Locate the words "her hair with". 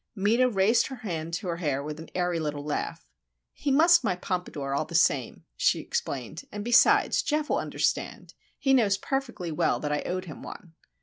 1.47-1.99